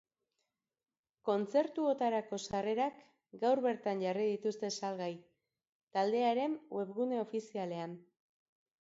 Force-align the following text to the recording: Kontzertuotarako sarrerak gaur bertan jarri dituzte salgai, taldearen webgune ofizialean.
Kontzertuotarako 1.27 2.39
sarrerak 2.47 2.97
gaur 3.45 3.63
bertan 3.67 4.03
jarri 4.07 4.27
dituzte 4.33 4.75
salgai, 4.81 5.13
taldearen 6.01 6.61
webgune 6.81 7.25
ofizialean. 7.29 7.99